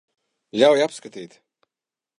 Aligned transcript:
Ļauj 0.61 0.81
apskatīt. 0.87 1.41